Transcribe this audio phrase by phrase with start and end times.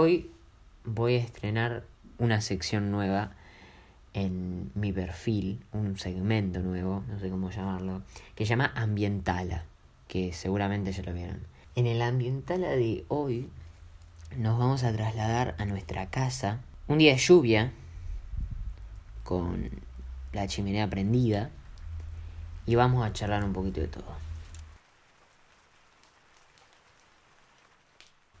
[0.00, 0.30] Hoy
[0.84, 1.82] voy a estrenar
[2.18, 3.32] una sección nueva
[4.14, 8.02] en mi perfil, un segmento nuevo, no sé cómo llamarlo,
[8.36, 9.64] que se llama Ambientala,
[10.06, 11.40] que seguramente ya lo vieron.
[11.74, 13.50] En el Ambientala de hoy
[14.36, 17.72] nos vamos a trasladar a nuestra casa, un día de lluvia,
[19.24, 19.68] con
[20.32, 21.50] la chimenea prendida,
[22.66, 24.14] y vamos a charlar un poquito de todo.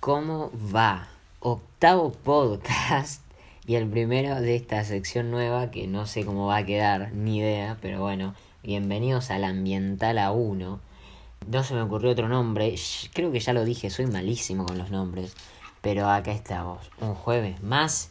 [0.00, 1.13] ¿Cómo va?
[1.46, 3.22] Octavo podcast
[3.66, 7.36] y el primero de esta sección nueva que no sé cómo va a quedar, ni
[7.36, 10.78] idea, pero bueno, bienvenidos al Ambiental A1.
[11.46, 12.74] No se me ocurrió otro nombre,
[13.12, 15.36] creo que ya lo dije, soy malísimo con los nombres,
[15.82, 18.08] pero acá estamos, un jueves más.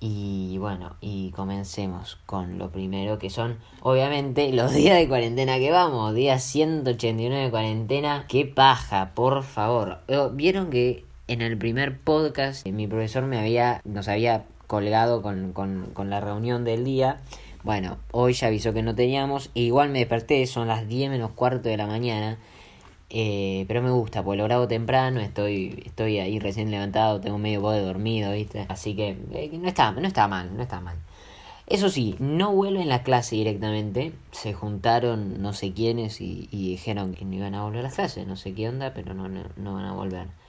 [0.00, 5.70] Y bueno, y comencemos con lo primero que son, obviamente, los días de cuarentena que
[5.70, 9.98] vamos, día 189 de cuarentena, qué paja, por favor.
[10.08, 15.52] Eh, Vieron que en el primer podcast mi profesor me había, nos había colgado con,
[15.52, 17.20] con, la reunión del día.
[17.62, 19.50] Bueno, hoy ya avisó que no teníamos.
[19.54, 22.38] E igual me desperté, son las 10 menos cuarto de la mañana.
[23.10, 27.68] Eh, pero me gusta, pues lo grabo temprano, estoy, estoy ahí recién levantado, tengo medio
[27.70, 28.66] de dormido, ¿viste?
[28.68, 30.96] Así que eh, no, está, no está mal, no está mal.
[31.68, 34.12] Eso sí, no vuelven la clase directamente.
[34.32, 37.94] Se juntaron no sé quiénes y, y, dijeron que no iban a volver a la
[37.94, 38.26] clase.
[38.26, 40.39] No sé qué onda, pero no, no, no van a volver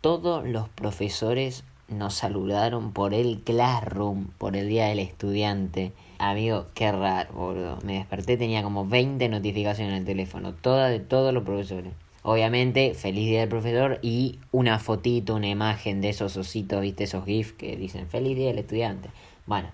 [0.00, 5.92] todos los profesores nos saludaron por el Classroom, por el Día del Estudiante.
[6.18, 7.78] Amigo, qué raro, boludo.
[7.82, 11.92] Me desperté, tenía como 20 notificaciones en el teléfono, todas de todos los profesores.
[12.22, 17.24] Obviamente, feliz día del profesor y una fotito, una imagen de esos ositos, viste, esos
[17.24, 19.08] GIFs que dicen feliz día del estudiante.
[19.46, 19.68] Bueno,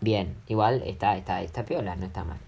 [0.00, 2.38] bien, igual está, está, está piola, no está mal.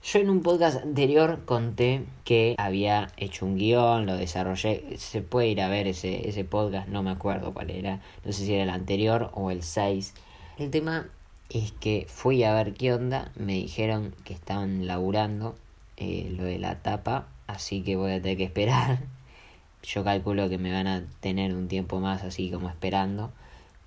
[0.00, 4.96] Yo en un podcast anterior conté que había hecho un guion, lo desarrollé.
[4.96, 8.00] Se puede ir a ver ese, ese podcast, no me acuerdo cuál era.
[8.24, 10.14] No sé si era el anterior o el 6.
[10.56, 11.08] El tema
[11.50, 13.32] es que fui a ver qué onda.
[13.34, 15.56] Me dijeron que estaban laburando
[15.96, 17.26] eh, lo de la tapa.
[17.48, 19.00] Así que voy a tener que esperar.
[19.82, 23.32] Yo calculo que me van a tener un tiempo más así como esperando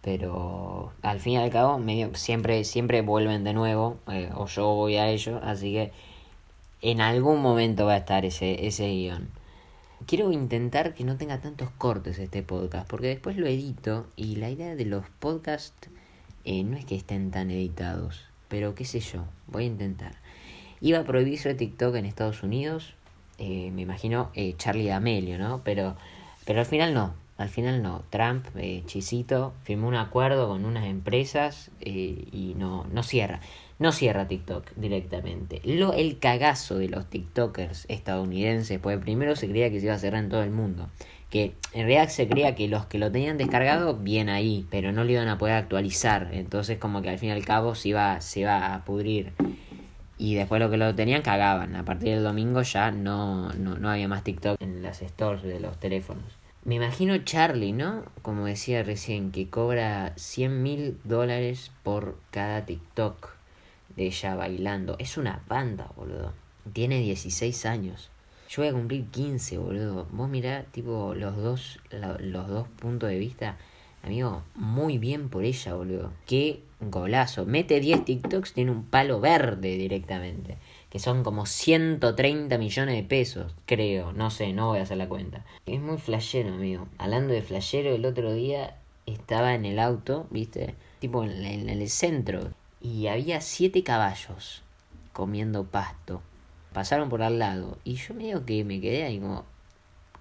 [0.02, 4.74] pero al fin y al cabo medio, siempre siempre vuelven de nuevo eh, o yo
[4.74, 5.92] voy a ellos así que
[6.82, 9.30] en algún momento va a estar ese ese guion.
[10.08, 14.50] Quiero intentar que no tenga tantos cortes este podcast porque después lo edito y la
[14.50, 15.90] idea de los podcasts
[16.44, 20.16] eh, no es que estén tan editados pero qué sé yo voy a intentar.
[20.82, 22.96] Iba a prohibirse TikTok en Estados Unidos
[23.38, 25.96] eh, me imagino Charlie D'Amelio no pero
[26.46, 30.86] pero al final no al final no, Trump, eh, chisito, firmó un acuerdo con unas
[30.86, 33.40] empresas eh, y no, no cierra.
[33.80, 35.60] No cierra TikTok directamente.
[35.64, 40.00] Lo, el cagazo de los TikTokers estadounidenses, pues primero se creía que se iba a
[40.00, 40.90] cerrar en todo el mundo.
[41.32, 45.04] Que en realidad se creía que los que lo tenían descargado, bien ahí, pero no
[45.04, 46.30] lo iban a poder actualizar.
[46.34, 49.34] Entonces como que al fin y al cabo se iba, se a pudrir.
[50.20, 51.76] Y después lo que lo tenían cagaban.
[51.76, 55.60] A partir del domingo ya no, no, no había más TikTok en las stores de
[55.60, 56.41] los teléfonos.
[56.64, 58.06] Me imagino Charlie, ¿no?
[58.22, 63.30] Como decía recién, que cobra 100 mil dólares por cada TikTok
[63.96, 64.96] de ella bailando.
[65.00, 66.34] Es una banda, boludo.
[66.72, 68.12] Tiene 16 años.
[68.48, 70.08] Yo voy a cumplir 15, boludo.
[70.12, 71.80] Vos mirá, tipo, los dos,
[72.20, 73.58] los dos puntos de vista.
[74.04, 76.14] Amigo, muy bien por ella, boludo.
[76.28, 77.46] Qué golazo.
[77.48, 80.60] Mete 10 TikToks, tiene un palo verde directamente
[80.92, 85.08] que son como 130 millones de pesos, creo, no sé, no voy a hacer la
[85.08, 85.46] cuenta.
[85.66, 86.86] Es muy flashero, amigo.
[86.98, 88.76] Hablando de flashero, el otro día
[89.06, 94.64] estaba en el auto, viste, tipo en, el centro, y había siete caballos
[95.14, 96.22] comiendo pasto.
[96.74, 99.46] Pasaron por al lado, y yo medio que me quedé ahí como,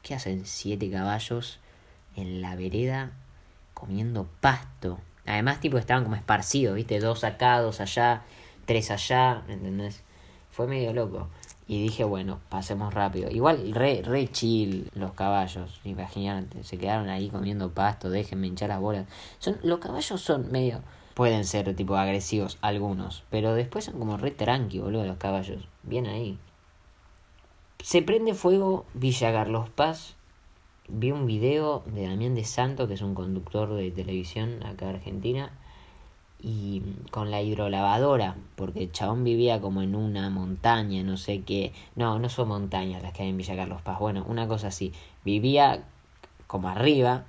[0.02, 1.58] ¿qué hacen siete caballos
[2.14, 3.10] en la vereda
[3.74, 5.00] comiendo pasto?
[5.26, 8.22] Además, tipo, estaban como esparcidos, viste, dos acá, dos allá,
[8.66, 10.04] tres allá, ¿entendés?
[10.50, 11.28] Fue medio loco.
[11.66, 13.30] Y dije, bueno, pasemos rápido.
[13.30, 16.64] Igual, re, re chill los caballos, imagínate.
[16.64, 19.06] Se quedaron ahí comiendo pasto, déjenme hinchar las bolas.
[19.38, 20.80] Son, los caballos son medio.
[21.14, 25.68] Pueden ser tipo agresivos algunos, pero después son como re tranqui, boludo, los caballos.
[25.84, 26.38] Bien ahí.
[27.82, 30.16] Se prende fuego Villa Carlos Paz.
[30.88, 34.96] Vi un video de Damián de Santo, que es un conductor de televisión acá en
[34.96, 35.52] Argentina
[36.42, 41.72] y con la hidrolavadora, porque el chabón vivía como en una montaña, no sé qué,
[41.96, 44.92] no, no son montañas las que hay en Villa Carlos Paz, bueno, una cosa así,
[45.24, 45.84] vivía
[46.46, 47.24] como arriba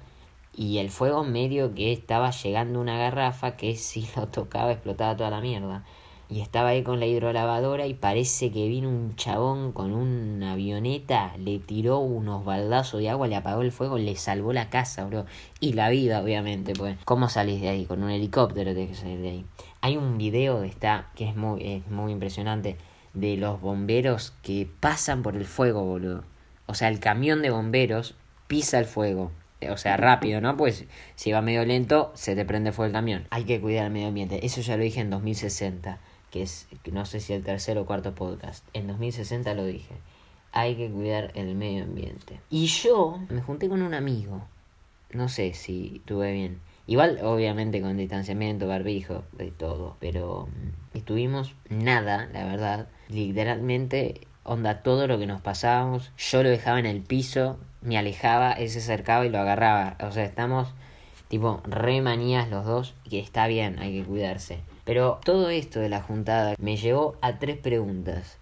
[0.55, 5.29] y el fuego medio que estaba llegando una garrafa que si lo tocaba explotaba toda
[5.29, 5.83] la mierda.
[6.31, 11.35] Y estaba ahí con la hidrolavadora y parece que vino un chabón con una avioneta,
[11.37, 15.25] le tiró unos baldazos de agua, le apagó el fuego, le salvó la casa, bro.
[15.59, 16.95] Y la vida, obviamente, pues.
[17.03, 17.85] ¿Cómo salís de ahí?
[17.85, 19.45] Con un helicóptero tenés que salir de ahí.
[19.81, 22.77] Hay un video de esta que es muy, es muy impresionante
[23.13, 26.23] de los bomberos que pasan por el fuego, boludo.
[26.65, 28.15] O sea, el camión de bomberos
[28.47, 29.31] pisa el fuego
[29.69, 30.57] o sea, rápido, ¿no?
[30.57, 30.85] Pues
[31.15, 33.27] si va medio lento, se te prende fuego el camión.
[33.29, 34.43] Hay que cuidar el medio ambiente.
[34.43, 35.99] Eso ya lo dije en 2060
[36.31, 39.95] que es, no sé si el tercer o cuarto podcast, en 2060 lo dije,
[40.53, 42.39] hay que cuidar el medio ambiente.
[42.49, 44.41] Y yo me junté con un amigo,
[45.11, 51.55] no sé si tuve bien, igual obviamente con distanciamiento, barbijo, de todo, pero mm, estuvimos
[51.69, 57.01] nada, la verdad, literalmente onda todo lo que nos pasábamos, yo lo dejaba en el
[57.01, 60.73] piso, me alejaba, él se acercaba y lo agarraba, o sea, estamos
[61.27, 64.59] tipo re manías los dos, que está bien, hay que cuidarse.
[64.83, 68.37] Pero todo esto de la juntada me llevó a tres preguntas.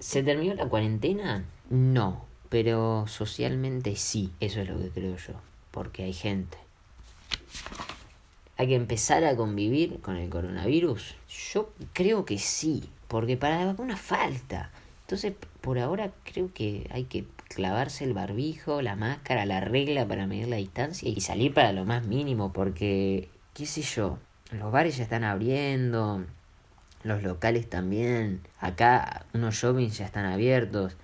[0.00, 1.44] ¿Se terminó la cuarentena?
[1.70, 5.34] No, pero socialmente sí, eso es lo que creo yo,
[5.70, 6.58] porque hay gente.
[8.56, 11.16] ¿Hay que empezar a convivir con el coronavirus?
[11.52, 14.70] Yo creo que sí, porque para la vacuna falta.
[15.02, 20.26] Entonces, por ahora creo que hay que clavarse el barbijo, la máscara, la regla para
[20.26, 24.18] medir la distancia y salir para lo más mínimo, porque, qué sé yo,
[24.58, 26.24] los bares ya están abriendo,
[27.02, 30.96] los locales también, acá unos shoppings ya están abiertos,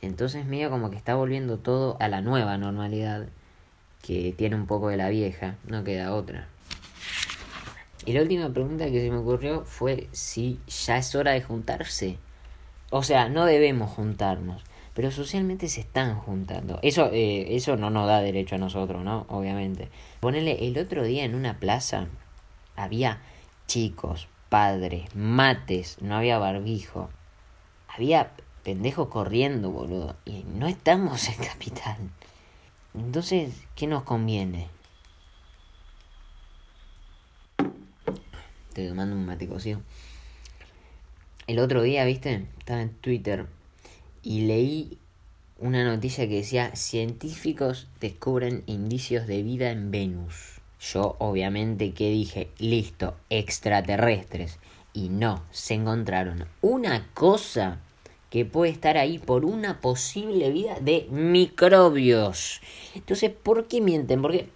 [0.00, 3.26] entonces medio como que está volviendo todo a la nueva normalidad,
[4.02, 6.46] que tiene un poco de la vieja, no queda otra.
[8.06, 12.16] Y la última pregunta que se me ocurrió fue si ya es hora de juntarse.
[12.90, 14.62] O sea, no debemos juntarnos,
[14.94, 16.78] pero socialmente se están juntando.
[16.82, 19.26] Eso, eh, eso no nos da derecho a nosotros, ¿no?
[19.28, 19.90] Obviamente.
[20.20, 22.06] Ponele el otro día en una plaza,
[22.78, 23.20] había
[23.66, 27.10] chicos, padres, mates, no había barbijo.
[27.88, 28.32] Había
[28.62, 30.16] pendejos corriendo, boludo.
[30.24, 31.96] Y no estamos en capital.
[32.94, 34.68] Entonces, ¿qué nos conviene?
[38.68, 39.80] Estoy tomando un mate cocido.
[41.46, 43.46] El otro día, viste, estaba en Twitter
[44.22, 44.98] y leí
[45.58, 50.57] una noticia que decía científicos descubren indicios de vida en Venus.
[50.80, 54.58] Yo obviamente que dije, listo, extraterrestres.
[54.92, 57.78] Y no, se encontraron una cosa
[58.30, 62.60] que puede estar ahí por una posible vida de microbios.
[62.94, 64.22] Entonces, ¿por qué mienten?
[64.22, 64.48] Porque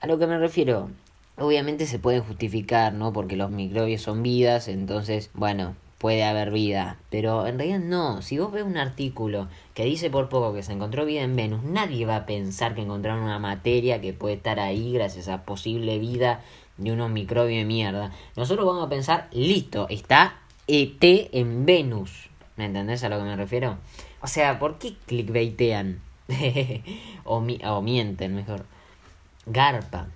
[0.00, 0.90] a lo que me refiero,
[1.36, 3.12] obviamente se puede justificar, ¿no?
[3.12, 8.22] Porque los microbios son vidas, entonces, bueno, puede haber vida, pero en realidad no.
[8.22, 11.64] Si vos ves un artículo que dice por poco que se encontró vida en Venus,
[11.64, 15.98] nadie va a pensar que encontraron una materia que puede estar ahí gracias a posible
[15.98, 16.42] vida
[16.76, 18.12] de unos microbios de mierda.
[18.36, 22.30] Nosotros vamos a pensar, listo, está ET en Venus.
[22.56, 23.78] ¿Me entendés a lo que me refiero?
[24.20, 26.00] O sea, ¿por qué clickbaitean?
[27.24, 28.66] o, o mienten, mejor.
[29.46, 30.08] Garpa.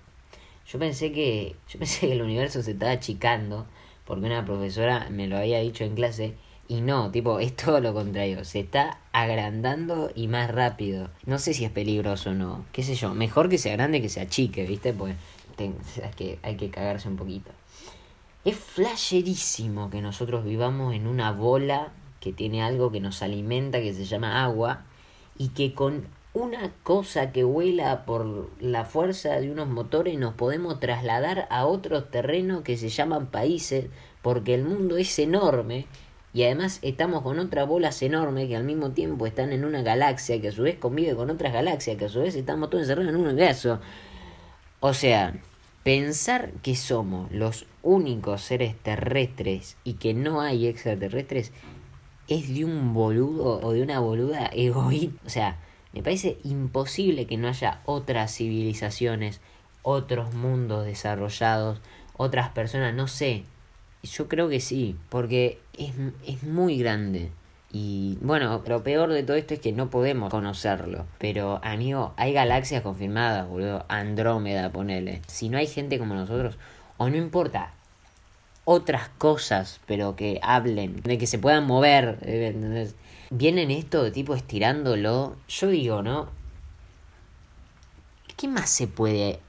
[0.66, 1.56] Yo pensé que.
[1.68, 3.66] Yo pensé que el universo se estaba achicando
[4.04, 6.34] porque una profesora me lo había dicho en clase
[6.68, 11.10] y no, tipo, es todo lo contrario, se está agrandando y más rápido.
[11.26, 14.08] No sé si es peligroso o no, qué sé yo, mejor que sea grande que
[14.08, 14.92] sea chique, ¿viste?
[14.92, 15.16] Pues
[15.58, 17.50] es que hay que cagarse un poquito.
[18.44, 23.94] Es flasherísimo que nosotros vivamos en una bola que tiene algo que nos alimenta, que
[23.94, 24.84] se llama agua,
[25.38, 30.80] y que con una cosa que vuela por la fuerza de unos motores nos podemos
[30.80, 33.86] trasladar a otros terrenos que se llaman países
[34.22, 35.86] porque el mundo es enorme
[36.32, 40.40] y además estamos con otras bolas enormes que al mismo tiempo están en una galaxia
[40.40, 43.10] que a su vez convive con otras galaxias que a su vez estamos todos encerrados
[43.10, 43.80] en un universo.
[44.80, 45.34] O sea,
[45.82, 51.52] pensar que somos los únicos seres terrestres y que no hay extraterrestres
[52.28, 55.20] es de un boludo o de una boluda egoísta.
[55.26, 55.58] O sea,
[55.92, 59.40] me parece imposible que no haya otras civilizaciones,
[59.82, 61.80] otros mundos desarrollados,
[62.16, 63.44] otras personas, no sé.
[64.02, 65.92] Yo creo que sí, porque es,
[66.26, 67.30] es muy grande.
[67.72, 71.06] Y bueno, lo peor de todo esto es que no podemos conocerlo.
[71.18, 73.86] Pero, amigo, hay galaxias confirmadas, boludo.
[73.88, 75.22] Andrómeda, ponele.
[75.26, 76.58] Si no hay gente como nosotros,
[76.98, 77.72] o no importa,
[78.64, 82.94] otras cosas, pero que hablen, de que se puedan mover, ¿entendés?
[83.32, 85.36] Vienen esto de tipo estirándolo.
[85.48, 86.28] Yo digo, ¿no?
[88.36, 89.40] ¿Qué más se puede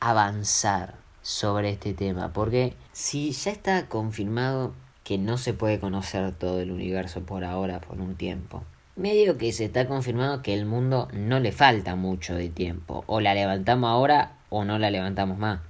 [0.00, 2.32] avanzar sobre este tema?
[2.32, 4.72] Porque si ya está confirmado
[5.04, 8.64] que no se puede conocer todo el universo por ahora, por un tiempo.
[8.94, 13.04] Medio que se está confirmado que el mundo no le falta mucho de tiempo.
[13.06, 15.60] O la levantamos ahora o no la levantamos más.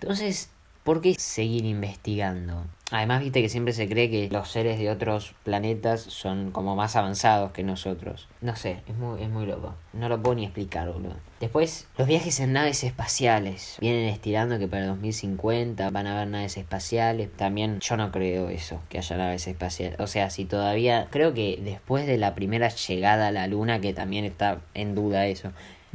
[0.00, 0.50] Entonces,
[0.82, 2.64] ¿por qué seguir investigando?
[2.90, 6.96] Además, viste que siempre se cree que los seres de otros planetas son como más
[6.96, 8.28] avanzados que nosotros.
[8.40, 9.74] No sé, es muy, es muy loco.
[9.92, 11.14] No lo puedo ni explicar, boludo.
[11.38, 13.76] Después, los viajes en naves espaciales.
[13.80, 17.30] Vienen estirando que para 2050 van a haber naves espaciales.
[17.36, 19.98] También yo no creo eso, que haya naves espaciales.
[20.00, 21.06] O sea, si todavía...
[21.10, 25.26] Creo que después de la primera llegada a la Luna, que también está en duda
[25.26, 25.52] eso,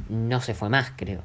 [0.09, 1.21] no se fue más, creo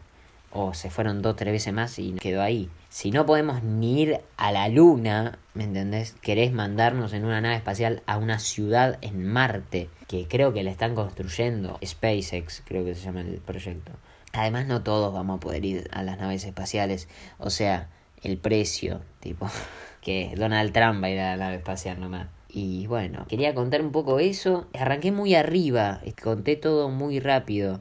[0.52, 2.68] o se fueron dos, tres veces más y quedó ahí.
[2.88, 6.14] Si no podemos ni ir a la luna, ¿me entendés?
[6.20, 10.70] Querés mandarnos en una nave espacial a una ciudad en Marte, que creo que la
[10.70, 13.92] están construyendo, SpaceX creo que se llama el proyecto.
[14.32, 17.88] Además no todos vamos a poder ir a las naves espaciales, o sea,
[18.22, 19.48] el precio, tipo,
[20.00, 22.28] que Donald Trump va a ir a la nave espacial nomás.
[22.52, 24.66] Y bueno, quería contar un poco eso.
[24.74, 27.80] Arranqué muy arriba, conté todo muy rápido.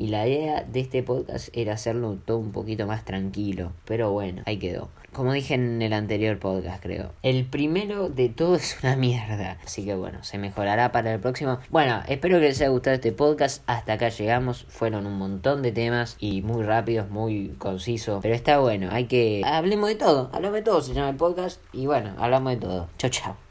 [0.00, 3.72] Y la idea de este podcast era hacerlo todo un poquito más tranquilo.
[3.84, 4.88] Pero bueno, ahí quedó.
[5.12, 7.12] Como dije en el anterior podcast, creo.
[7.22, 9.58] El primero de todo es una mierda.
[9.62, 11.58] Así que bueno, se mejorará para el próximo.
[11.68, 13.62] Bueno, espero que les haya gustado este podcast.
[13.66, 14.64] Hasta acá llegamos.
[14.70, 18.22] Fueron un montón de temas y muy rápidos, muy concisos.
[18.22, 19.42] Pero está bueno, hay que...
[19.44, 20.30] Hablemos de todo.
[20.32, 21.60] Hablamos de todo, se llama el podcast.
[21.74, 22.88] Y bueno, hablamos de todo.
[22.96, 23.49] Chao, chao.